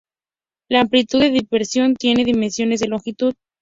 [0.67, 3.35] La amplitud de dispersión tiene dimensiones de longitud.